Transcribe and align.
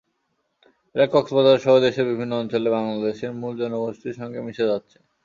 এরা 0.95 1.05
কক্সবাজারসহ 1.07 1.73
দেশের 1.85 2.05
বিভিন্ন 2.11 2.33
অঞ্চলে 2.41 2.69
বাংলাদেশের 2.75 3.31
মূল 3.39 3.53
জনগোষ্ঠীর 3.61 4.17
সঙ্গে 4.19 4.39
মিশে 4.45 4.69
যাচ্ছে। 4.71 4.97